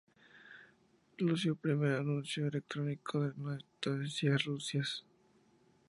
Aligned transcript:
Lució 1.23 1.51
el 1.51 1.57
primer 1.65 1.91
anuncio 1.99 2.47
electrónico 2.47 3.21
de 3.21 3.33
noticias 3.35 4.31
de 4.31 4.37
Rusia. 4.45 4.83